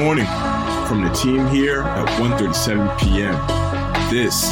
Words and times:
morning 0.00 0.24
from 0.88 1.04
the 1.04 1.10
team 1.10 1.46
here 1.48 1.82
at 1.82 2.08
1.37 2.18 2.98
p.m. 3.00 3.34
This 4.08 4.44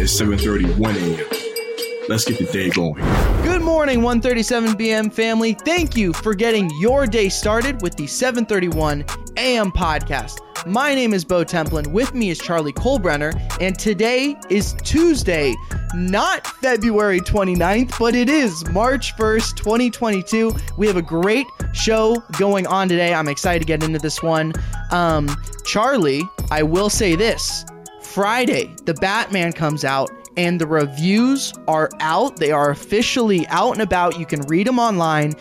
is 0.00 0.12
7.31 0.12 0.94
a.m. 0.94 2.08
Let's 2.08 2.24
get 2.24 2.38
the 2.38 2.44
day 2.44 2.70
going. 2.70 3.02
Good 3.42 3.62
morning, 3.62 4.00
1:37 4.00 4.78
p.m. 4.78 5.10
family. 5.10 5.54
Thank 5.54 5.96
you 5.96 6.12
for 6.12 6.34
getting 6.34 6.70
your 6.78 7.06
day 7.08 7.28
started 7.28 7.82
with 7.82 7.96
the 7.96 8.04
7:31 8.04 9.02
a.m. 9.36 9.72
podcast. 9.72 10.38
My 10.66 10.94
name 10.94 11.12
is 11.12 11.24
Bo 11.24 11.44
Templin. 11.44 11.88
With 11.88 12.14
me 12.14 12.30
is 12.30 12.38
Charlie 12.38 12.72
Colbrenner, 12.72 13.32
and 13.60 13.76
today 13.76 14.36
is 14.48 14.74
Tuesday, 14.84 15.54
not 15.92 16.46
February 16.46 17.20
29th, 17.20 17.98
but 17.98 18.14
it 18.14 18.28
is 18.28 18.64
March 18.70 19.16
1st, 19.16 19.56
2022. 19.56 20.54
We 20.78 20.86
have 20.86 20.96
a 20.96 21.02
great 21.02 21.46
show 21.72 22.22
going 22.38 22.68
on 22.68 22.88
today. 22.88 23.12
I'm 23.12 23.26
excited 23.26 23.58
to 23.58 23.66
get 23.66 23.82
into 23.82 23.98
this 23.98 24.22
one. 24.22 24.52
Um, 24.92 25.36
Charlie, 25.64 26.22
I 26.52 26.62
will 26.62 26.90
say 26.90 27.16
this 27.16 27.64
Friday, 28.00 28.72
the 28.84 28.94
Batman 28.94 29.52
comes 29.52 29.84
out 29.84 30.12
and 30.36 30.60
the 30.60 30.66
reviews 30.66 31.52
are 31.66 31.90
out. 31.98 32.36
They 32.36 32.52
are 32.52 32.70
officially 32.70 33.46
out 33.48 33.72
and 33.72 33.82
about. 33.82 34.18
You 34.18 34.26
can 34.26 34.42
read 34.42 34.68
them 34.68 34.78
online, 34.78 35.34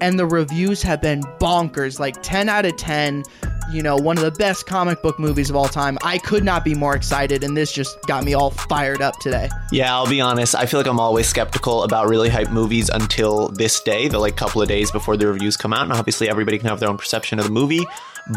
and 0.00 0.18
the 0.18 0.26
reviews 0.26 0.82
have 0.82 1.02
been 1.02 1.22
bonkers 1.40 1.98
like 1.98 2.22
10 2.22 2.48
out 2.48 2.64
of 2.64 2.76
10. 2.76 3.24
You 3.70 3.82
know, 3.82 3.96
one 3.96 4.16
of 4.16 4.24
the 4.24 4.30
best 4.30 4.66
comic 4.66 5.02
book 5.02 5.18
movies 5.18 5.50
of 5.50 5.56
all 5.56 5.68
time. 5.68 5.98
I 6.02 6.18
could 6.18 6.44
not 6.44 6.64
be 6.64 6.74
more 6.74 6.96
excited, 6.96 7.44
and 7.44 7.56
this 7.56 7.70
just 7.70 8.00
got 8.06 8.24
me 8.24 8.34
all 8.34 8.50
fired 8.50 9.02
up 9.02 9.18
today. 9.18 9.48
Yeah, 9.70 9.94
I'll 9.94 10.08
be 10.08 10.20
honest. 10.20 10.54
I 10.54 10.66
feel 10.66 10.80
like 10.80 10.86
I'm 10.86 11.00
always 11.00 11.28
skeptical 11.28 11.82
about 11.82 12.08
really 12.08 12.28
hype 12.28 12.50
movies 12.50 12.88
until 12.88 13.48
this 13.48 13.80
day, 13.80 14.08
the 14.08 14.18
like 14.18 14.36
couple 14.36 14.62
of 14.62 14.68
days 14.68 14.90
before 14.90 15.16
the 15.16 15.26
reviews 15.26 15.56
come 15.56 15.72
out. 15.72 15.82
And 15.82 15.92
obviously, 15.92 16.28
everybody 16.30 16.58
can 16.58 16.68
have 16.68 16.80
their 16.80 16.88
own 16.88 16.96
perception 16.96 17.38
of 17.38 17.44
the 17.44 17.52
movie. 17.52 17.86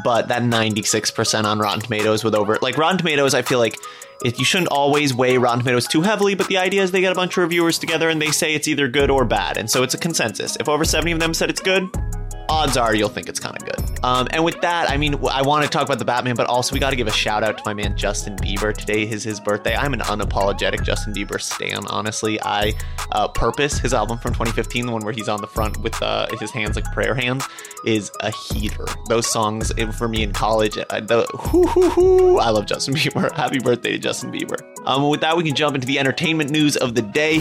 But 0.04 0.30
that 0.30 0.42
96% 0.42 1.44
on 1.44 1.60
Rotten 1.60 1.82
Tomatoes 1.82 2.24
with 2.24 2.36
over 2.36 2.58
like 2.62 2.78
Rotten 2.78 2.98
Tomatoes, 2.98 3.34
I 3.34 3.42
feel 3.42 3.60
like 3.60 3.78
you 4.24 4.46
shouldn't 4.46 4.70
always 4.70 5.14
weigh 5.14 5.38
Rotten 5.38 5.60
Tomatoes 5.60 5.88
too 5.88 6.02
heavily. 6.02 6.36
But 6.36 6.48
the 6.48 6.58
idea 6.58 6.82
is 6.82 6.92
they 6.92 7.02
get 7.02 7.12
a 7.12 7.16
bunch 7.16 7.34
of 7.34 7.44
reviewers 7.44 7.80
together 7.80 8.10
and 8.10 8.22
they 8.22 8.32
say 8.32 8.54
it's 8.54 8.68
either 8.68 8.88
good 8.88 9.10
or 9.10 9.26
bad, 9.26 9.58
and 9.58 9.70
so 9.70 9.84
it's 9.84 9.94
a 9.94 9.98
consensus. 9.98 10.56
If 10.60 10.70
over 10.70 10.86
70 10.86 11.14
of 11.14 11.20
them 11.20 11.34
said 11.34 11.50
it's 11.50 11.62
good, 11.62 11.90
odds 12.52 12.76
are 12.76 12.94
you'll 12.94 13.10
think 13.10 13.30
it's 13.30 13.40
kind 13.40 13.56
of 13.56 13.66
good. 13.66 14.00
Um, 14.04 14.28
and 14.32 14.44
with 14.44 14.60
that, 14.62 14.90
I 14.90 14.98
mean, 14.98 15.16
I 15.32 15.42
want 15.42 15.64
to 15.64 15.70
talk 15.70 15.84
about 15.84 16.00
the 16.00 16.06
Batman, 16.06 16.36
but 16.36 16.48
also 16.48 16.74
we 16.74 16.80
got 16.80 16.90
to 16.90 16.96
give 16.96 17.08
a 17.08 17.12
shout 17.12 17.44
out 17.44 17.58
to 17.58 17.64
my 17.66 17.74
man 17.74 17.96
Justin 17.96 18.36
Bieber. 18.36 18.76
Today 18.76 19.10
is 19.10 19.24
his 19.24 19.40
birthday. 19.40 19.76
I'm 19.76 19.94
an 19.94 20.02
unapologetic 20.02 20.84
Justin 20.84 21.14
Bieber 21.14 21.40
stan. 21.40 21.88
Honestly, 21.88 22.42
I 22.42 22.74
uh, 23.14 23.30
purpose 23.30 23.80
his 23.80 23.94
album 23.94 24.18
from 24.18 24.34
2015, 24.34 24.88
the 24.88 24.92
one 24.92 25.04
where 25.06 25.14
he's 25.14 25.30
on 25.30 25.40
the 25.40 25.48
front 25.48 25.78
with 25.78 26.00
uh, 26.02 26.28
his 26.40 26.52
hands 26.52 26.76
like 26.76 26.86
prayer 26.94 27.16
hands, 27.16 27.48
is 27.86 28.12
a 28.20 28.32
heater. 28.32 28.86
Those 29.08 29.32
songs 29.32 29.72
for 29.98 30.10
me 30.10 30.22
in 30.22 30.34
college, 30.34 30.78
uh, 30.78 31.00
the 31.00 31.26
hoo 31.34 31.64
hoo 31.68 31.90
hoo. 31.90 32.38
I 32.38 32.50
love 32.50 32.66
Justin 32.66 32.94
Bieber. 32.96 33.32
Happy 33.32 33.60
birthday 33.60 33.94
to 33.94 33.98
Justin 33.98 34.32
Bieber. 34.32 34.58
Um, 34.86 35.08
with 35.10 35.22
that, 35.22 35.38
we 35.38 35.44
can 35.44 35.56
jump 35.56 35.76
into 35.76 35.88
the 35.88 36.00
entertainment 36.00 36.50
news 36.50 36.76
of 36.76 36.96
the 36.96 37.02
day. 37.02 37.40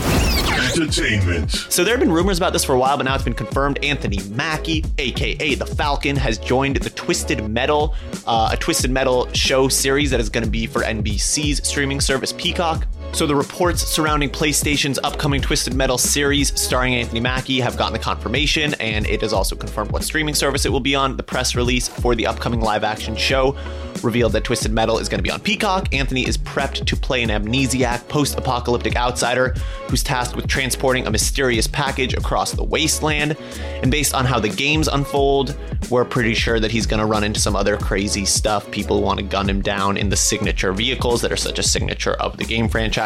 Entertainment. 0.71 1.51
So 1.51 1.85
there 1.85 1.93
have 1.95 2.01
been 2.01 2.13
rumors 2.13 2.39
about 2.39 2.53
this 2.53 2.65
for 2.65 2.75
a 2.75 2.79
while, 2.79 2.97
but 2.97 3.05
now 3.05 3.15
it's 3.15 3.25
been 3.25 3.35
confirmed. 3.35 3.83
Anthony 3.85 4.19
Mackie, 4.31 4.85
aka 4.99 5.55
the 5.55 5.67
Falcon, 5.67 6.17
has 6.17 6.39
joined 6.39 6.77
the 6.77 6.91
Twisted 6.91 7.49
Metal, 7.49 7.95
uh, 8.27 8.51
a 8.53 8.57
Twisted 8.57 8.91
Metal 8.91 9.31
show 9.33 9.69
series 9.69 10.11
that 10.11 10.21
is 10.21 10.29
going 10.29 10.45
to 10.45 10.51
be 10.51 10.67
for 10.67 10.83
NBC's 10.83 11.67
streaming 11.67 12.01
service 12.01 12.33
Peacock. 12.33 12.87
So 13.13 13.27
the 13.27 13.37
reports 13.37 13.83
surrounding 13.83 14.31
PlayStation's 14.31 14.99
upcoming 15.05 15.43
Twisted 15.43 15.75
Metal 15.75 15.99
series 15.99 16.59
starring 16.59 16.95
Anthony 16.95 17.21
Mackie 17.21 17.61
have 17.61 17.77
gotten 17.77 17.93
the 17.93 17.99
confirmation, 17.99 18.73
and 18.81 19.07
it 19.07 19.21
has 19.21 19.35
also 19.35 19.55
confirmed 19.55 19.93
what 19.93 20.05
streaming 20.05 20.35
service 20.35 20.65
it 20.65 20.71
will 20.71 20.81
be 20.81 20.95
on. 20.95 21.19
The 21.19 21.23
press 21.23 21.55
release 21.55 21.87
for 21.87 22.15
the 22.15 22.27
upcoming 22.27 22.61
live-action 22.61 23.17
show 23.17 23.59
revealed 24.03 24.33
that 24.33 24.45
Twisted 24.45 24.73
Metal 24.73 24.99
is 24.99 25.11
going 25.11 25.19
to 25.19 25.23
be 25.23 25.31
on 25.31 25.41
Peacock. 25.41 25.93
Anthony 25.93 26.27
is 26.27 26.39
prepped 26.39 26.87
to 26.87 26.97
play 26.97 27.23
an 27.23 27.29
amnesiac, 27.29 28.09
post-apocalyptic 28.09 28.97
outsider 28.97 29.51
who's 29.89 30.03
tasked 30.03 30.35
with 30.35 30.47
transporting 30.47 31.07
a 31.07 31.11
mysterious 31.11 31.67
package 31.67 32.15
across 32.15 32.53
the 32.53 32.65
wasteland. 32.65 33.37
And 33.83 33.91
based 33.91 34.15
on 34.15 34.25
how 34.25 34.41
the 34.41 34.49
games 34.49 34.89
unfold, 34.89 35.59
we're 35.91 36.07
pretty 36.07 36.33
sure 36.33 36.59
that 36.59 36.71
he's 36.71 36.87
going 36.87 37.01
to 37.01 37.07
run 37.07 37.25
into 37.25 37.41
some 37.41 37.57
other 37.57 37.77
crazy 37.77 38.25
stuff. 38.25 38.71
People 38.71 39.03
want 39.03 39.19
to 39.19 39.27
gun 39.27 39.51
him 39.51 39.61
down 39.61 39.99
in 39.99 40.09
the 40.09 40.17
signature 40.17 40.73
vehicles 40.73 41.21
that 41.21 41.33
are 41.33 41.37
such 41.37 41.59
a 41.59 41.63
signature 41.63 42.15
of 42.15 42.39
the 42.39 42.45
game 42.45 42.67
franchise. 42.69 43.00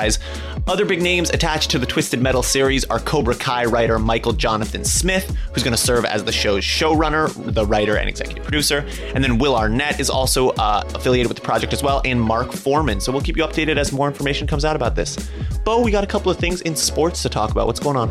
Other 0.67 0.85
big 0.85 1.03
names 1.03 1.31
attached 1.31 1.71
to 1.73 1.79
the 1.79 1.87
Twisted 1.87 2.21
Metal 2.21 2.43
series 2.43 2.85
are 2.87 2.99
Cobra 2.99 3.35
Kai 3.35 3.67
writer 3.67 3.99
Michael 3.99 4.33
Jonathan 4.33 4.85
Smith, 4.85 5.37
who's 5.53 5.63
going 5.63 5.77
to 5.77 5.81
serve 5.81 6.05
as 6.05 6.25
the 6.25 6.33
show's 6.33 6.65
showrunner, 6.65 7.33
the 7.55 7.67
writer, 7.67 7.97
and 7.97 8.09
executive 8.09 8.43
producer. 8.43 8.87
And 9.15 9.23
then 9.23 9.39
Will 9.39 9.55
Arnett 9.55 10.01
is 10.01 10.11
also 10.11 10.51
uh, 10.51 10.83
affiliated 10.95 11.29
with 11.29 11.37
the 11.37 11.43
project 11.43 11.73
as 11.73 11.83
well, 11.83 12.01
and 12.05 12.21
Mark 12.21 12.53
Foreman. 12.53 13.01
So 13.01 13.13
we'll 13.13 13.23
keep 13.23 13.37
you 13.37 13.45
updated 13.45 13.77
as 13.77 13.93
more 13.93 14.09
information 14.09 14.47
comes 14.47 14.65
out 14.65 14.75
about 14.75 14.97
this. 14.97 15.17
Bo, 15.65 15.81
we 15.81 15.91
got 15.91 16.03
a 16.03 16.07
couple 16.07 16.31
of 16.31 16.39
things 16.39 16.61
in 16.63 16.75
sports 16.77 17.23
to 17.23 17.29
talk 17.29 17.51
about. 17.51 17.67
What's 17.67 17.81
going 17.81 17.97
on? 17.97 18.11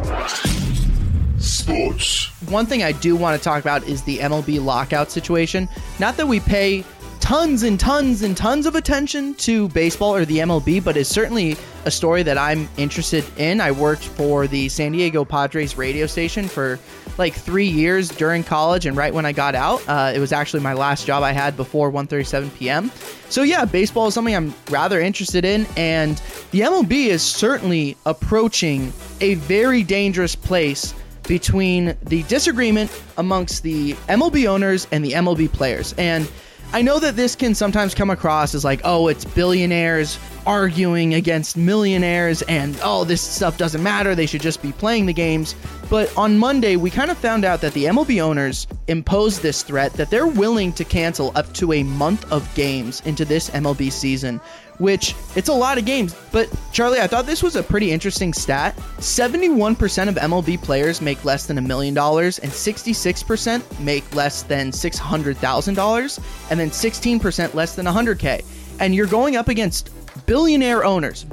Sports. 1.40 2.28
One 2.50 2.66
thing 2.66 2.84
I 2.84 2.94
do 2.94 3.16
want 3.16 3.38
to 3.38 3.44
talk 3.44 3.62
about 3.62 3.84
is 3.88 4.04
the 4.04 4.20
MLB 4.20 4.64
lockout 4.64 5.12
situation. 5.12 5.68
Not 6.00 6.16
that 6.18 6.28
we 6.28 6.40
pay 6.40 6.86
tons 7.24 7.64
and 7.64 7.80
tons 7.80 8.22
and 8.22 8.36
tons 8.36 8.66
of 8.66 8.76
attention 8.76 9.34
to 9.36 9.70
baseball 9.70 10.14
or 10.14 10.26
the 10.26 10.40
MLB, 10.40 10.84
but 10.84 10.98
it's 10.98 11.10
certainly 11.10 11.56
a 11.86 11.90
story 11.90 12.22
that 12.22 12.38
I'm 12.38 12.68
interested 12.76 13.24
in. 13.38 13.62
I 13.62 13.72
worked 13.72 14.04
for 14.04 14.46
the 14.46 14.68
San 14.68 14.92
Diego 14.92 15.24
Padres 15.24 15.78
radio 15.78 16.06
station 16.06 16.50
for 16.50 16.80
like 17.18 17.34
three 17.34 17.68
years 17.68 18.10
during 18.10 18.44
college, 18.44 18.86
and 18.86 18.98
right 18.98 19.14
when 19.14 19.26
I 19.26 19.32
got 19.32 19.56
out, 19.56 19.82
uh, 19.88 20.12
it 20.14 20.20
was 20.20 20.34
actually 20.34 20.64
my 20.64 20.74
last 20.74 21.08
job 21.08 21.24
I 21.24 21.32
had 21.32 21.56
before 21.56 21.90
1:37 21.90 22.54
p.m. 22.56 22.92
So 23.30 23.42
yeah, 23.42 23.64
baseball 23.64 24.08
is 24.08 24.14
something 24.14 24.36
I'm 24.36 24.54
rather 24.70 25.00
interested 25.00 25.46
in, 25.46 25.66
and 25.78 26.22
the 26.52 26.60
MLB 26.60 27.06
is 27.06 27.22
certainly 27.22 27.96
approaching 28.06 28.92
a 29.22 29.36
very 29.36 29.84
dangerous 29.84 30.36
place 30.36 30.94
between 31.26 31.96
the 32.04 32.24
disagreement 32.24 32.92
amongst 33.16 33.64
the 33.64 33.94
MLB 34.10 34.46
owners 34.46 34.90
and 34.92 35.06
the 35.06 35.14
MLB 35.14 35.50
players. 35.50 35.94
And 35.98 36.30
I 36.74 36.82
know 36.82 36.98
that 36.98 37.16
this 37.16 37.36
can 37.36 37.54
sometimes 37.54 37.94
come 37.94 38.10
across 38.10 38.56
as 38.56 38.66
like, 38.66 38.82
oh, 38.84 39.08
it's 39.08 39.26
billionaires 39.26 40.18
arguing 40.46 41.14
against 41.14 41.58
millionaires, 41.58 42.42
and 42.44 42.78
oh, 42.84 43.04
this 43.04 43.22
stuff 43.22 43.58
doesn't 43.58 43.82
matter. 43.82 44.16
They 44.16 44.26
should 44.26 44.42
just 44.42 44.62
be 44.62 44.72
playing 44.72 45.06
the 45.06 45.14
games. 45.14 45.56
But 45.90 46.16
on 46.18 46.38
Monday, 46.38 46.76
we 46.76 46.90
kind 46.90 47.12
of 47.12 47.18
found 47.18 47.46
out 47.46 47.62
that 47.62 47.74
the 47.74 47.86
MLB 47.86 48.22
owners 48.22 48.68
imposed 48.88 49.42
this 49.42 49.64
threat 49.64 49.94
that 49.94 50.10
they're 50.10 50.28
willing 50.28 50.74
to 50.74 50.84
cancel 50.84 51.32
up 51.36 51.54
to 51.54 51.74
a 51.74 51.84
month 51.84 52.32
of 52.32 52.54
games 52.56 53.02
into 53.02 53.26
this 53.26 53.50
MLB 53.52 53.92
season, 53.92 54.42
which 54.80 55.16
it's 55.36 55.50
a 55.50 55.54
lot 55.54 55.78
of 55.78 55.86
games. 55.86 56.16
But 56.32 56.50
Charlie, 56.72 57.00
I 57.00 57.08
thought 57.08 57.26
this 57.26 57.44
was 57.44 57.56
a 57.56 57.64
pretty 57.64 57.92
interesting 57.92 58.34
stat. 58.34 58.76
71% 58.98 60.10
of 60.10 60.16
MLB 60.16 60.62
players 60.62 61.02
make 61.02 61.24
less 61.24 61.46
than 61.46 61.58
a 61.58 61.62
million 61.62 61.94
dollars, 61.94 62.40
and 62.40 62.52
66% 62.52 63.80
make 63.80 64.16
less 64.16 64.44
than 64.44 64.72
$600,000, 64.72 66.20
and 66.50 66.60
then 66.60 66.70
16% 66.70 67.54
less 67.54 67.76
than 67.76 67.86
100K. 67.86 68.44
And 68.80 68.96
you're 68.96 69.06
going 69.06 69.36
up 69.36 69.48
against 69.48 69.92
billionaire 70.26 70.84
owners. 70.84 71.26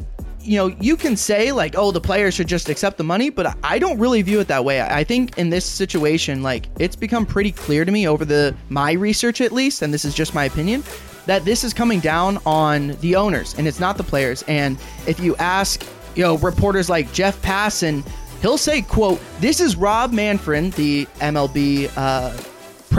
You 0.43 0.57
know, 0.57 0.67
you 0.81 0.97
can 0.97 1.17
say 1.17 1.53
like, 1.53 1.75
oh, 1.77 1.91
the 1.91 2.01
players 2.01 2.35
should 2.35 2.49
just 2.49 2.69
accept 2.69 2.97
the 2.97 3.05
money, 3.05 3.29
but 3.29 3.57
I 3.63 3.79
don't 3.79 3.99
really 3.99 4.23
view 4.23 4.41
it 4.41 4.49
that 4.49 4.65
way. 4.65 4.81
I 4.81 5.05
think 5.05 5.37
in 5.37 5.51
this 5.51 5.67
situation, 5.67 6.43
like, 6.43 6.67
it's 6.79 6.97
become 6.97 7.27
pretty 7.27 7.53
clear 7.53 7.85
to 7.85 7.93
me 7.93 8.09
over 8.09 8.25
the 8.25 8.55
my 8.71 8.93
research 8.93 9.41
at 9.41 9.53
least, 9.53 9.83
and 9.83 9.93
this 9.93 10.05
is 10.05 10.15
just 10.15 10.35
my 10.35 10.45
opinion, 10.45 10.83
that 11.27 11.45
this 11.45 11.63
is 11.63 11.75
coming 11.75 12.01
down 12.01 12.39
on 12.47 12.97
the 13.01 13.17
owners 13.17 13.55
and 13.59 13.69
it's 13.69 13.81
not 13.81 13.97
the 13.97 14.03
players. 14.03 14.43
And 14.49 14.79
if 15.07 15.21
you 15.21 15.37
ask, 15.37 15.87
you 16.15 16.23
know, 16.23 16.39
reporters 16.39 16.89
like 16.89 17.13
Jeff 17.13 17.41
Passan, 17.43 18.07
he'll 18.41 18.59
say, 18.59 18.83
quote, 18.83 19.21
this 19.41 19.61
is 19.61 19.77
Rob 19.77 20.13
Manfred, 20.13 20.73
the 20.73 21.07
MLB 21.21 21.91
uh, 21.97 22.33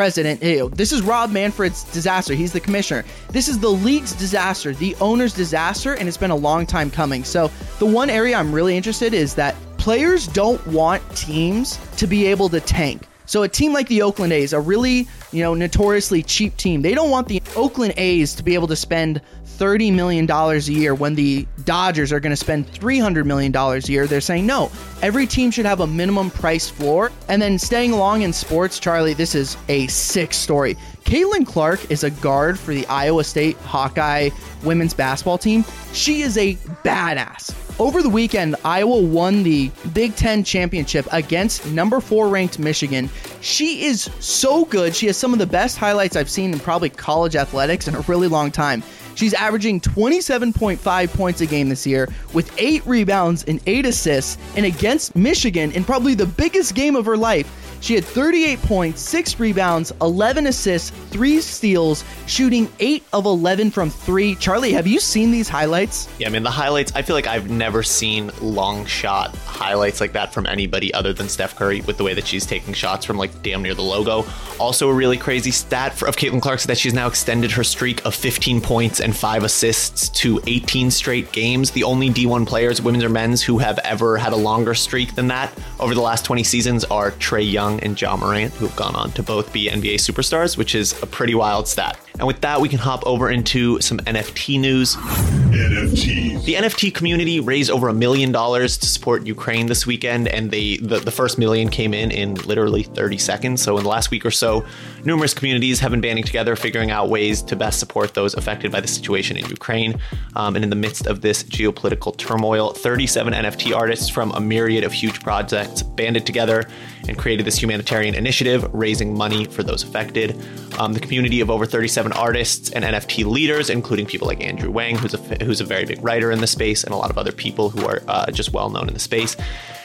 president. 0.01 0.41
Know, 0.41 0.67
this 0.67 0.91
is 0.91 1.03
Rob 1.03 1.29
Manfred's 1.29 1.83
disaster. 1.83 2.33
He's 2.33 2.51
the 2.51 2.59
commissioner. 2.59 3.05
This 3.29 3.47
is 3.47 3.59
the 3.59 3.69
league's 3.69 4.13
disaster, 4.13 4.73
the 4.73 4.95
owner's 4.99 5.31
disaster, 5.31 5.93
and 5.93 6.07
it's 6.07 6.17
been 6.17 6.31
a 6.31 6.35
long 6.35 6.65
time 6.65 6.89
coming. 6.89 7.23
So 7.23 7.51
the 7.77 7.85
one 7.85 8.09
area 8.09 8.35
I'm 8.35 8.51
really 8.51 8.75
interested 8.75 9.13
is 9.13 9.35
that 9.35 9.53
players 9.77 10.25
don't 10.25 10.65
want 10.65 11.03
teams 11.15 11.77
to 11.97 12.07
be 12.07 12.25
able 12.25 12.49
to 12.49 12.59
tank. 12.59 13.03
So 13.27 13.43
a 13.43 13.47
team 13.47 13.73
like 13.73 13.89
the 13.89 14.01
Oakland 14.01 14.33
A's, 14.33 14.53
a 14.53 14.59
really, 14.59 15.07
you 15.31 15.43
know, 15.43 15.53
notoriously 15.53 16.23
cheap 16.23 16.57
team, 16.57 16.81
they 16.81 16.95
don't 16.95 17.11
want 17.11 17.27
the 17.27 17.43
Oakland 17.55 17.93
A's 17.97 18.33
to 18.33 18.43
be 18.43 18.55
able 18.55 18.69
to 18.69 18.75
spend 18.75 19.21
$30 19.61 19.93
million 19.93 20.27
a 20.31 20.57
year 20.57 20.95
when 20.95 21.13
the 21.13 21.45
Dodgers 21.65 22.11
are 22.11 22.19
going 22.19 22.31
to 22.31 22.35
spend 22.35 22.65
$300 22.65 23.25
million 23.25 23.55
a 23.55 23.77
year. 23.81 24.07
They're 24.07 24.19
saying, 24.19 24.47
no, 24.47 24.71
every 25.03 25.27
team 25.27 25.51
should 25.51 25.67
have 25.67 25.81
a 25.81 25.87
minimum 25.87 26.31
price 26.31 26.67
floor. 26.67 27.11
And 27.27 27.39
then 27.39 27.59
staying 27.59 27.91
along 27.91 28.23
in 28.23 28.33
sports, 28.33 28.79
Charlie, 28.79 29.13
this 29.13 29.35
is 29.35 29.55
a 29.69 29.85
sick 29.85 30.33
story. 30.33 30.73
Caitlin 31.03 31.45
Clark 31.45 31.91
is 31.91 32.03
a 32.03 32.09
guard 32.09 32.57
for 32.57 32.73
the 32.73 32.87
Iowa 32.87 33.23
State 33.23 33.55
Hawkeye 33.57 34.31
women's 34.63 34.95
basketball 34.95 35.37
team. 35.37 35.63
She 35.93 36.21
is 36.21 36.39
a 36.39 36.55
badass. 36.83 37.53
Over 37.79 38.03
the 38.03 38.09
weekend, 38.09 38.55
Iowa 38.63 39.01
won 39.01 39.43
the 39.43 39.71
Big 39.93 40.15
Ten 40.15 40.43
championship 40.43 41.07
against 41.11 41.65
number 41.67 41.99
four 41.99 42.29
ranked 42.29 42.59
Michigan. 42.59 43.09
She 43.41 43.85
is 43.85 44.09
so 44.19 44.65
good. 44.65 44.95
She 44.95 45.07
has 45.07 45.17
some 45.17 45.33
of 45.33 45.39
the 45.39 45.47
best 45.47 45.77
highlights 45.77 46.15
I've 46.15 46.29
seen 46.29 46.53
in 46.53 46.59
probably 46.59 46.89
college 46.89 47.35
athletics 47.35 47.87
in 47.87 47.95
a 47.95 48.01
really 48.01 48.27
long 48.27 48.51
time. 48.51 48.83
She's 49.15 49.33
averaging 49.33 49.81
27.5 49.81 51.13
points 51.13 51.41
a 51.41 51.45
game 51.45 51.69
this 51.69 51.85
year 51.85 52.07
with 52.33 52.51
8 52.57 52.85
rebounds 52.85 53.43
and 53.43 53.59
8 53.65 53.85
assists, 53.85 54.37
and 54.55 54.65
against 54.65 55.15
Michigan 55.15 55.71
in 55.71 55.83
probably 55.83 56.13
the 56.13 56.25
biggest 56.25 56.75
game 56.75 56.95
of 56.95 57.05
her 57.05 57.17
life, 57.17 57.60
she 57.81 57.95
had 57.95 58.05
38 58.05 58.61
points, 58.61 59.01
6 59.01 59.39
rebounds, 59.39 59.91
11 60.01 60.47
assists, 60.47 60.91
3 61.09 61.41
steals, 61.41 62.05
shooting 62.27 62.69
8 62.79 63.03
of 63.11 63.25
11 63.25 63.71
from 63.71 63.89
3. 63.89 64.35
Charlie, 64.35 64.71
have 64.71 64.87
you 64.87 64.99
seen 64.99 65.31
these 65.31 65.49
highlights? 65.49 66.07
Yeah, 66.19 66.27
I 66.27 66.31
mean, 66.31 66.43
the 66.43 66.51
highlights, 66.51 66.93
I 66.95 67.01
feel 67.01 67.15
like 67.15 67.27
I've 67.27 67.49
never 67.49 67.83
seen 67.83 68.31
long 68.39 68.85
shot 68.85 69.35
highlights 69.35 69.99
like 69.99 70.13
that 70.13 70.33
from 70.33 70.45
anybody 70.45 70.93
other 70.93 71.11
than 71.11 71.27
Steph 71.27 71.55
Curry 71.55 71.81
with 71.81 71.97
the 71.97 72.03
way 72.03 72.13
that 72.13 72.27
she's 72.27 72.45
taking 72.45 72.73
shots 72.73 73.05
from 73.05 73.17
like 73.17 73.41
damn 73.41 73.61
near 73.61 73.73
the 73.73 73.81
logo. 73.81 74.25
Also, 74.59 74.89
a 74.89 74.93
really 74.93 75.17
crazy 75.17 75.51
stat 75.51 75.93
for, 75.93 76.07
of 76.07 76.15
Caitlin 76.15 76.41
Clark 76.41 76.59
is 76.59 76.65
that 76.65 76.77
she's 76.77 76.93
now 76.93 77.07
extended 77.07 77.51
her 77.51 77.63
streak 77.63 78.05
of 78.05 78.13
15 78.13 78.61
points 78.61 78.99
and 78.99 79.15
5 79.15 79.43
assists 79.43 80.09
to 80.09 80.39
18 80.45 80.91
straight 80.91 81.31
games. 81.31 81.71
The 81.71 81.83
only 81.83 82.09
D1 82.09 82.47
players, 82.47 82.81
women's 82.81 83.03
or 83.03 83.09
men's, 83.09 83.41
who 83.41 83.57
have 83.57 83.79
ever 83.79 84.17
had 84.17 84.33
a 84.33 84.37
longer 84.37 84.75
streak 84.75 85.15
than 85.15 85.27
that 85.29 85.51
over 85.79 85.95
the 85.95 86.01
last 86.01 86.25
20 86.25 86.43
seasons 86.43 86.83
are 86.85 87.11
Trae 87.11 87.49
Young 87.49 87.70
and 87.79 87.99
Ja 87.99 88.15
Morant, 88.15 88.53
who've 88.53 88.75
gone 88.75 88.95
on 88.95 89.11
to 89.13 89.23
both 89.23 89.51
be 89.51 89.69
NBA 89.69 89.95
superstars, 89.95 90.57
which 90.57 90.75
is 90.75 91.01
a 91.01 91.05
pretty 91.05 91.35
wild 91.35 91.67
stat. 91.67 91.99
And 92.19 92.27
with 92.27 92.41
that, 92.41 92.61
we 92.61 92.69
can 92.69 92.79
hop 92.79 93.05
over 93.05 93.29
into 93.29 93.79
some 93.81 93.97
NFT 93.99 94.59
news. 94.59 94.95
NFTs. 94.95 96.30
The 96.43 96.55
NFT 96.55 96.91
community 96.95 97.39
raised 97.39 97.69
over 97.69 97.87
a 97.87 97.93
million 97.93 98.31
dollars 98.31 98.75
to 98.79 98.87
support 98.87 99.27
Ukraine 99.27 99.67
this 99.67 99.85
weekend, 99.85 100.27
and 100.27 100.49
they 100.49 100.77
the, 100.77 100.97
the 100.97 101.11
first 101.11 101.37
million 101.37 101.69
came 101.69 101.93
in 101.93 102.09
in 102.09 102.33
literally 102.33 102.81
30 102.81 103.19
seconds. 103.19 103.61
So 103.61 103.77
in 103.77 103.83
the 103.83 103.89
last 103.89 104.09
week 104.09 104.25
or 104.25 104.31
so, 104.31 104.65
numerous 105.05 105.35
communities 105.35 105.79
have 105.81 105.91
been 105.91 106.01
banding 106.01 106.23
together, 106.23 106.55
figuring 106.55 106.89
out 106.89 107.09
ways 107.09 107.43
to 107.43 107.55
best 107.55 107.77
support 107.77 108.15
those 108.15 108.33
affected 108.33 108.71
by 108.71 108.81
the 108.81 108.87
situation 108.87 109.37
in 109.37 109.45
Ukraine. 109.49 109.99
Um, 110.35 110.55
and 110.55 110.63
in 110.63 110.71
the 110.71 110.75
midst 110.75 111.05
of 111.05 111.21
this 111.21 111.43
geopolitical 111.43 112.17
turmoil, 112.17 112.73
37 112.73 113.33
NFT 113.33 113.75
artists 113.75 114.09
from 114.09 114.31
a 114.31 114.41
myriad 114.41 114.83
of 114.83 114.91
huge 114.91 115.21
projects 115.21 115.83
banded 115.83 116.25
together 116.25 116.67
and 117.07 117.19
created 117.19 117.45
this 117.45 117.61
humanitarian 117.61 118.15
initiative, 118.15 118.67
raising 118.73 119.15
money 119.15 119.45
for 119.45 119.61
those 119.61 119.83
affected. 119.83 120.35
Um, 120.81 120.93
the 120.93 120.99
community 120.99 121.41
of 121.41 121.51
over 121.51 121.67
37 121.67 122.11
artists 122.13 122.71
and 122.71 122.83
NFT 122.83 123.23
leaders, 123.23 123.69
including 123.69 124.07
people 124.07 124.27
like 124.27 124.41
Andrew 124.41 124.71
Wang, 124.71 124.97
who's 124.97 125.13
a 125.13 125.19
who's 125.45 125.61
a 125.61 125.63
very 125.63 125.85
big 125.85 126.03
writer 126.03 126.31
in 126.31 126.41
the 126.41 126.47
space, 126.47 126.83
and 126.83 126.91
a 126.91 126.97
lot 126.97 127.11
of 127.11 127.19
other 127.19 127.31
people 127.31 127.69
who 127.69 127.85
are 127.85 128.01
uh, 128.07 128.31
just 128.31 128.51
well 128.51 128.71
known 128.71 128.87
in 128.87 128.95
the 128.95 128.99
space. 128.99 129.37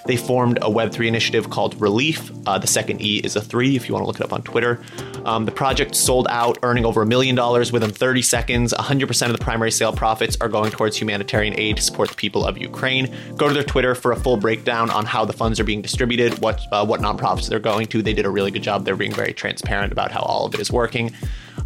They 0.06 0.16
formed 0.16 0.58
a 0.58 0.70
Web3 0.70 1.06
initiative 1.06 1.50
called 1.50 1.80
Relief. 1.80 2.30
Uh, 2.46 2.58
the 2.58 2.66
second 2.66 3.00
E 3.00 3.18
is 3.18 3.36
a 3.36 3.40
three, 3.40 3.76
if 3.76 3.88
you 3.88 3.94
want 3.94 4.04
to 4.04 4.06
look 4.06 4.20
it 4.20 4.22
up 4.22 4.32
on 4.32 4.42
Twitter. 4.42 4.80
Um, 5.24 5.44
the 5.44 5.52
project 5.52 5.96
sold 5.96 6.28
out, 6.30 6.58
earning 6.62 6.84
over 6.84 7.02
a 7.02 7.06
million 7.06 7.34
dollars 7.34 7.72
within 7.72 7.90
30 7.90 8.22
seconds. 8.22 8.72
100% 8.72 9.26
of 9.26 9.32
the 9.32 9.38
primary 9.38 9.72
sale 9.72 9.92
profits 9.92 10.36
are 10.40 10.48
going 10.48 10.70
towards 10.70 10.96
humanitarian 10.96 11.58
aid 11.58 11.76
to 11.76 11.82
support 11.82 12.08
the 12.08 12.14
people 12.14 12.44
of 12.44 12.56
Ukraine. 12.56 13.12
Go 13.36 13.48
to 13.48 13.54
their 13.54 13.64
Twitter 13.64 13.94
for 13.94 14.12
a 14.12 14.16
full 14.16 14.36
breakdown 14.36 14.90
on 14.90 15.04
how 15.04 15.24
the 15.24 15.32
funds 15.32 15.58
are 15.58 15.64
being 15.64 15.82
distributed, 15.82 16.38
what 16.38 16.60
uh, 16.70 16.86
what 16.86 17.00
nonprofits 17.00 17.48
they're 17.48 17.58
going 17.58 17.88
to. 17.88 18.02
They 18.02 18.12
did 18.12 18.26
a 18.26 18.30
really 18.30 18.52
good 18.52 18.62
job. 18.62 18.84
They're 18.84 18.96
being 18.96 19.12
very 19.12 19.32
transparent 19.32 19.92
about 19.92 20.12
how 20.12 20.20
all 20.20 20.46
of 20.46 20.54
it 20.54 20.60
is 20.60 20.70
working. 20.70 21.12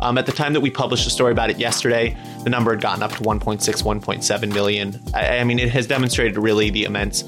Um, 0.01 0.17
at 0.17 0.25
the 0.25 0.33
time 0.33 0.55
that 0.55 0.61
we 0.61 0.71
published 0.71 1.07
a 1.07 1.11
story 1.11 1.33
about 1.33 1.51
it 1.51 1.59
yesterday, 1.59 2.17
the 2.45 2.51
number 2.51 2.71
had 2.71 2.81
gotten 2.81 3.03
up 3.03 3.13
to 3.13 3.19
1.6, 3.19 3.61
1.7 3.61 4.55
million. 4.55 4.99
I, 5.13 5.39
I 5.39 5.45
mean, 5.45 5.59
it 5.59 5.69
has 5.71 5.87
demonstrated 5.87 6.39
really 6.39 6.71
the 6.71 6.85
immense 6.85 7.25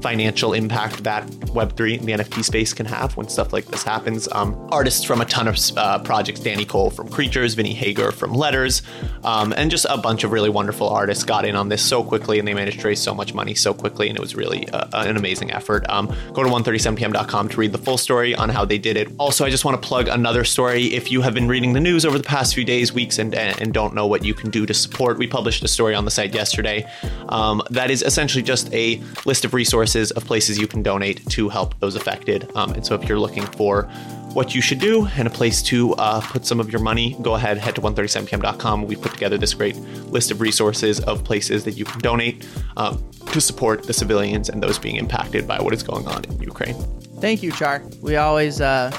financial 0.00 0.52
impact 0.52 1.04
that 1.04 1.26
Web3 1.56 1.98
and 1.98 2.08
the 2.08 2.12
NFT 2.12 2.44
space 2.44 2.72
can 2.72 2.86
have 2.86 3.16
when 3.16 3.28
stuff 3.28 3.52
like 3.52 3.66
this 3.66 3.82
happens. 3.82 4.28
Um, 4.32 4.56
artists 4.70 5.04
from 5.04 5.20
a 5.20 5.24
ton 5.24 5.48
of 5.48 5.58
uh, 5.76 5.98
projects, 6.00 6.40
Danny 6.40 6.64
Cole 6.64 6.90
from 6.90 7.08
Creatures, 7.08 7.54
Vinnie 7.54 7.72
Hager 7.72 8.12
from 8.12 8.32
Letters, 8.32 8.82
um, 9.24 9.54
and 9.56 9.70
just 9.70 9.86
a 9.88 9.96
bunch 9.96 10.24
of 10.24 10.32
really 10.32 10.50
wonderful 10.50 10.88
artists 10.88 11.24
got 11.24 11.44
in 11.44 11.56
on 11.56 11.68
this 11.68 11.82
so 11.82 12.02
quickly 12.02 12.38
and 12.38 12.46
they 12.46 12.54
managed 12.54 12.80
to 12.80 12.88
raise 12.88 13.00
so 13.00 13.14
much 13.14 13.32
money 13.34 13.54
so 13.54 13.72
quickly. 13.72 14.08
And 14.08 14.18
it 14.18 14.20
was 14.20 14.34
really 14.34 14.68
uh, 14.68 14.86
an 14.92 15.16
amazing 15.16 15.50
effort. 15.52 15.88
Um, 15.88 16.06
go 16.32 16.42
to 16.42 16.50
137pm.com 16.50 17.48
to 17.48 17.56
read 17.56 17.72
the 17.72 17.78
full 17.78 17.98
story 17.98 18.34
on 18.34 18.48
how 18.48 18.64
they 18.64 18.78
did 18.78 18.96
it. 18.96 19.08
Also, 19.18 19.44
I 19.44 19.50
just 19.50 19.64
want 19.64 19.80
to 19.80 19.86
plug 19.86 20.08
another 20.08 20.44
story. 20.44 20.94
If 20.94 21.10
you 21.10 21.22
have 21.22 21.34
been 21.34 21.48
reading 21.48 21.72
the 21.72 21.80
news 21.80 22.04
over 22.04 22.18
the 22.18 22.24
past 22.24 22.54
few 22.54 22.64
days, 22.64 22.92
weeks, 22.92 23.18
and, 23.18 23.34
and 23.34 23.72
don't 23.72 23.94
know 23.94 24.06
what 24.06 24.24
you 24.24 24.34
can 24.34 24.50
do 24.50 24.66
to 24.66 24.74
support, 24.74 25.18
we 25.18 25.26
published 25.26 25.64
a 25.64 25.68
story 25.68 25.94
on 25.94 26.04
the 26.04 26.10
site 26.10 26.34
yesterday 26.34 26.86
um, 27.28 27.62
that 27.70 27.90
is 27.90 28.02
essentially 28.02 28.42
just 28.42 28.72
a 28.74 29.00
list 29.24 29.44
of 29.44 29.54
resources 29.54 29.85
of 29.94 30.24
places 30.24 30.58
you 30.58 30.66
can 30.66 30.82
donate 30.82 31.24
to 31.30 31.48
help 31.48 31.78
those 31.80 31.96
affected. 31.96 32.50
Um, 32.54 32.72
and 32.72 32.84
so 32.84 32.94
if 32.94 33.08
you're 33.08 33.18
looking 33.18 33.44
for 33.44 33.84
what 34.32 34.54
you 34.54 34.60
should 34.60 34.80
do 34.80 35.06
and 35.16 35.26
a 35.26 35.30
place 35.30 35.62
to 35.62 35.94
uh, 35.94 36.20
put 36.20 36.44
some 36.44 36.60
of 36.60 36.70
your 36.70 36.82
money, 36.82 37.16
go 37.22 37.34
ahead, 37.36 37.56
head 37.56 37.74
to 37.76 37.80
137pm.com. 37.80 38.86
We've 38.86 39.00
put 39.00 39.12
together 39.12 39.38
this 39.38 39.54
great 39.54 39.76
list 40.10 40.30
of 40.30 40.42
resources 40.42 41.00
of 41.00 41.24
places 41.24 41.64
that 41.64 41.72
you 41.72 41.86
can 41.86 42.00
donate 42.00 42.46
um, 42.76 43.02
to 43.32 43.40
support 43.40 43.84
the 43.84 43.94
civilians 43.94 44.50
and 44.50 44.62
those 44.62 44.78
being 44.78 44.96
impacted 44.96 45.48
by 45.48 45.60
what 45.60 45.72
is 45.72 45.82
going 45.82 46.06
on 46.06 46.24
in 46.24 46.38
Ukraine. 46.40 46.74
Thank 47.20 47.42
you, 47.42 47.50
Char. 47.50 47.82
We 48.02 48.16
always, 48.16 48.60
uh, 48.60 48.90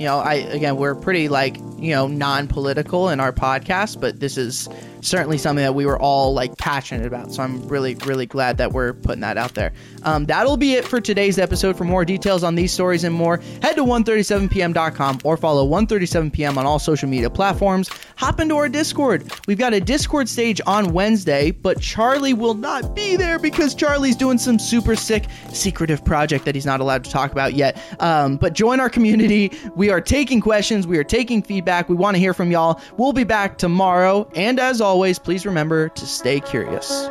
you 0.00 0.06
know, 0.06 0.18
I 0.18 0.34
again, 0.34 0.76
we're 0.76 0.94
pretty 0.94 1.28
like 1.28 1.58
you 1.78 1.90
know 1.90 2.06
non-political 2.06 3.10
in 3.10 3.20
our 3.20 3.32
podcast, 3.32 4.00
but 4.00 4.20
this 4.20 4.38
is 4.38 4.66
certainly 5.00 5.38
something 5.38 5.62
that 5.62 5.74
we 5.74 5.86
were 5.86 5.98
all 5.98 6.32
like 6.34 6.56
passionate 6.58 7.06
about. 7.06 7.32
So 7.32 7.42
I'm 7.42 7.66
really, 7.68 7.94
really 8.06 8.26
glad 8.26 8.58
that 8.58 8.72
we're 8.72 8.92
putting 8.92 9.20
that 9.20 9.36
out 9.36 9.54
there. 9.54 9.72
Um, 10.02 10.26
that'll 10.26 10.56
be 10.56 10.74
it 10.74 10.84
for 10.84 11.00
today's 11.00 11.38
episode. 11.38 11.76
For 11.76 11.84
more 11.84 12.04
details 12.04 12.42
on 12.42 12.54
these 12.54 12.72
stories 12.72 13.04
and 13.04 13.14
more, 13.14 13.38
head 13.62 13.74
to 13.76 13.84
137pm.com 13.84 15.20
or 15.24 15.36
follow 15.36 15.66
137pm 15.68 16.56
on 16.56 16.66
all 16.66 16.78
social 16.78 17.08
media 17.08 17.30
platforms. 17.30 17.90
Hop 18.16 18.40
into 18.40 18.56
our 18.56 18.68
Discord. 18.68 19.30
We've 19.46 19.58
got 19.58 19.74
a 19.74 19.80
Discord 19.80 20.28
stage 20.28 20.60
on 20.66 20.92
Wednesday, 20.92 21.50
but 21.50 21.80
Charlie 21.80 22.34
will 22.34 22.54
not 22.54 22.94
be 22.94 23.16
there 23.16 23.38
because 23.38 23.74
Charlie's 23.74 24.16
doing 24.16 24.38
some 24.38 24.58
super 24.58 24.96
sick 24.96 25.26
secretive 25.52 26.04
project 26.04 26.44
that 26.44 26.54
he's 26.54 26.66
not 26.66 26.80
allowed 26.80 27.04
to 27.04 27.10
talk 27.10 27.32
about 27.32 27.54
yet. 27.54 27.76
Um, 28.00 28.36
but 28.36 28.52
join 28.52 28.80
our 28.80 28.90
community. 28.90 29.52
We 29.74 29.90
are 29.90 30.00
taking 30.00 30.40
questions. 30.40 30.86
We 30.86 30.98
are 30.98 31.04
taking 31.04 31.42
feedback. 31.42 31.88
We 31.88 31.96
want 31.96 32.14
to 32.14 32.18
hear 32.18 32.34
from 32.34 32.50
y'all. 32.50 32.80
We'll 32.96 33.12
be 33.12 33.24
back 33.24 33.58
tomorrow. 33.58 34.30
And 34.34 34.58
as 34.58 34.80
always, 34.86 35.18
please 35.18 35.44
remember 35.44 35.88
to 35.88 36.06
stay 36.06 36.40
curious. 36.40 37.08